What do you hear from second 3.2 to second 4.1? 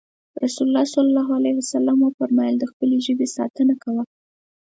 ساتنه کوه.